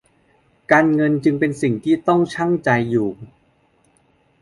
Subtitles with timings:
[0.71, 3.09] การเงินจึงเป็นสิ่งที่ต้องชั่งใจอยู่